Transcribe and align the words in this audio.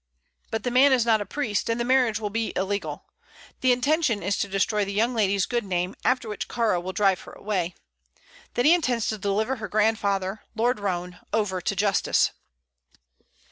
But 0.49 0.63
the 0.63 0.71
man 0.71 0.91
is 0.93 1.05
not 1.05 1.21
a 1.21 1.27
priest, 1.27 1.69
and 1.69 1.79
the 1.79 1.83
marriage 1.85 2.19
will 2.19 2.31
be 2.31 2.53
illegal. 2.55 3.05
The 3.59 3.71
intention 3.71 4.23
is 4.23 4.35
to 4.37 4.47
destroy 4.47 4.83
the 4.83 4.91
young 4.91 5.13
lady's 5.13 5.45
good 5.45 5.63
name, 5.63 5.93
after 6.03 6.27
which 6.27 6.47
Kāra 6.47 6.81
will 6.81 6.91
drive 6.91 7.21
her 7.21 7.33
away. 7.33 7.75
Then 8.55 8.65
he 8.65 8.73
intends 8.73 9.05
to 9.09 9.19
deliver 9.19 9.57
her 9.57 9.67
grandfather, 9.67 10.41
Lord 10.55 10.79
Roane, 10.79 11.19
over 11.31 11.61
to 11.61 11.75
justice." 11.75 12.31